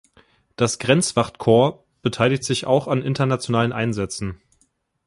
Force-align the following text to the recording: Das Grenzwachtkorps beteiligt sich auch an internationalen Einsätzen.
Das 0.55 0.79
Grenzwachtkorps 0.79 1.85
beteiligt 2.01 2.43
sich 2.43 2.65
auch 2.65 2.87
an 2.87 3.03
internationalen 3.03 3.71
Einsätzen. 3.71 4.41